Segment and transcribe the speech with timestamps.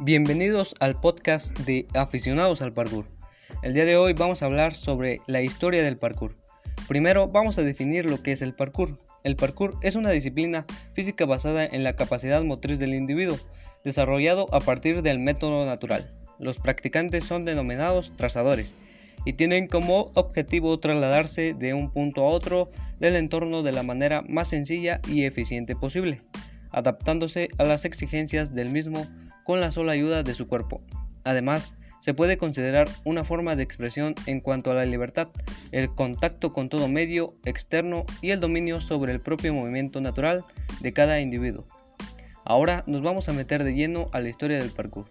[0.00, 3.06] Bienvenidos al podcast de Aficionados al Parkour.
[3.64, 6.36] El día de hoy vamos a hablar sobre la historia del parkour.
[6.86, 9.00] Primero vamos a definir lo que es el parkour.
[9.24, 10.64] El parkour es una disciplina
[10.94, 13.38] física basada en la capacidad motriz del individuo,
[13.82, 16.14] desarrollado a partir del método natural.
[16.38, 18.76] Los practicantes son denominados trazadores
[19.24, 24.22] y tienen como objetivo trasladarse de un punto a otro del entorno de la manera
[24.22, 26.20] más sencilla y eficiente posible,
[26.70, 29.08] adaptándose a las exigencias del mismo
[29.48, 30.82] con la sola ayuda de su cuerpo.
[31.24, 35.28] Además, se puede considerar una forma de expresión en cuanto a la libertad,
[35.72, 40.44] el contacto con todo medio externo y el dominio sobre el propio movimiento natural
[40.80, 41.66] de cada individuo.
[42.44, 45.06] Ahora nos vamos a meter de lleno a la historia del parkour.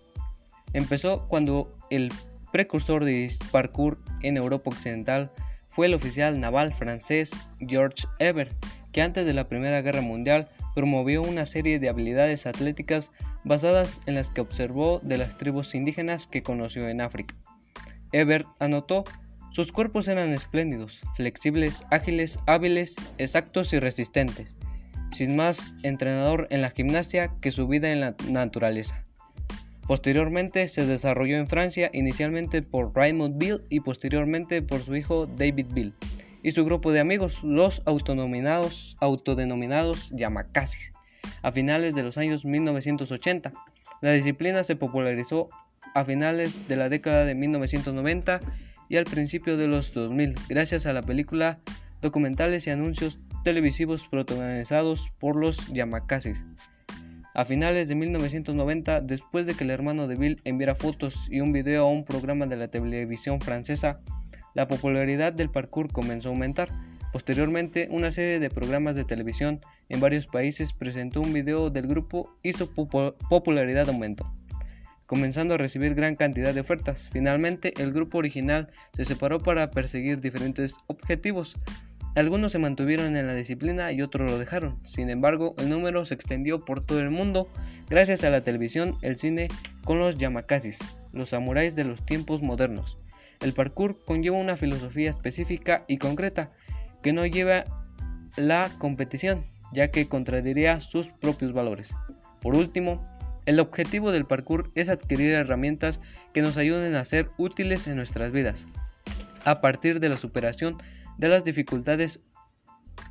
[0.71, 2.13] Empezó cuando el
[2.51, 5.31] precursor de parkour en Europa Occidental
[5.67, 8.53] fue el oficial naval francés Georges Eber,
[8.91, 13.11] que antes de la Primera Guerra Mundial promovió una serie de habilidades atléticas
[13.43, 17.33] basadas en las que observó de las tribus indígenas que conoció en África.
[18.11, 19.03] Ebert anotó,
[19.49, 24.55] sus cuerpos eran espléndidos, flexibles, ágiles, hábiles, exactos y resistentes,
[25.11, 29.03] sin más entrenador en la gimnasia que su vida en la naturaleza.
[29.87, 35.69] Posteriormente se desarrolló en Francia inicialmente por Raymond Bill y posteriormente por su hijo David
[35.71, 35.95] Bill
[36.47, 40.93] y su grupo de amigos, los autodenominados, autodenominados Yamakasis.
[41.41, 43.51] A finales de los años 1980,
[44.01, 45.49] la disciplina se popularizó
[45.93, 48.39] a finales de la década de 1990
[48.87, 51.59] y al principio de los 2000, gracias a la película,
[52.01, 56.45] documentales y anuncios televisivos protagonizados por los Yamakasis.
[57.33, 61.51] A finales de 1990, después de que el hermano de Bill enviara fotos y un
[61.51, 63.99] video a un programa de la televisión francesa,
[64.57, 66.69] la popularidad del parkour comenzó a aumentar.
[67.13, 72.35] Posteriormente, una serie de programas de televisión en varios países presentó un video del grupo
[72.41, 74.33] y su popularidad aumentó,
[75.05, 77.07] comenzando a recibir gran cantidad de ofertas.
[77.13, 81.55] Finalmente, el grupo original se separó para perseguir diferentes objetivos.
[82.15, 84.79] Algunos se mantuvieron en la disciplina y otros lo dejaron.
[84.87, 87.47] Sin embargo, el número se extendió por todo el mundo
[87.91, 89.49] gracias a la televisión, el cine
[89.85, 90.79] con los yamakasis,
[91.13, 92.97] los samuráis de los tiempos modernos.
[93.39, 96.51] El parkour conlleva una filosofía específica y concreta
[97.03, 97.65] que no lleva
[98.35, 101.95] la competición, ya que contradiría sus propios valores.
[102.41, 103.05] Por último,
[103.45, 106.01] el objetivo del parkour es adquirir herramientas
[106.33, 108.67] que nos ayuden a ser útiles en nuestras vidas,
[109.45, 110.77] a partir de la superación
[111.17, 112.19] de las dificultades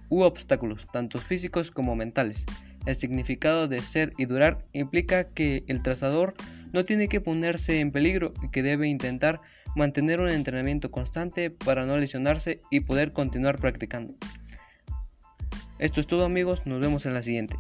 [0.09, 2.45] u obstáculos, tanto físicos como mentales.
[2.85, 6.35] El significado de ser y durar implica que el trazador
[6.73, 9.41] no tiene que ponerse en peligro y que debe intentar
[9.77, 14.15] mantener un entrenamiento constante para no lesionarse y poder continuar practicando.
[15.79, 17.57] Esto es todo amigos, nos vemos en la siguiente.